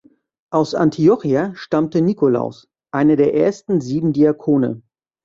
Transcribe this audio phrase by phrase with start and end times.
[0.49, 4.81] Aus Antiochia stammte Nikolaus, einer der ersten Sieben Diakone.